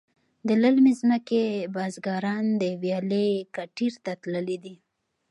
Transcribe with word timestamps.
د 0.47 0.49
للمې 0.61 0.93
ځمکې 1.01 1.43
بزگران 1.75 2.45
د 2.61 2.63
ویالې 2.81 3.29
کټیر 3.55 3.93
ته 4.03 4.11
تللي 4.21 4.57
دي. 4.63 4.75